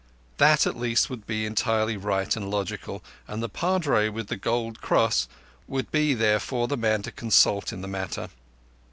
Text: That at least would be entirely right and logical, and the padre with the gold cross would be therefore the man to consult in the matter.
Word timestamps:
That 0.37 0.65
at 0.65 0.75
least 0.79 1.11
would 1.11 1.27
be 1.27 1.45
entirely 1.45 1.95
right 1.95 2.35
and 2.35 2.49
logical, 2.49 3.03
and 3.27 3.43
the 3.43 3.47
padre 3.47 4.09
with 4.09 4.29
the 4.29 4.35
gold 4.35 4.81
cross 4.81 5.27
would 5.67 5.91
be 5.91 6.15
therefore 6.15 6.67
the 6.67 6.75
man 6.75 7.03
to 7.03 7.11
consult 7.11 7.71
in 7.71 7.81
the 7.81 7.87
matter. 7.87 8.29